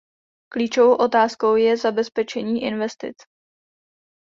[0.53, 3.17] Klíčovou otázkou je zabezpečení investic.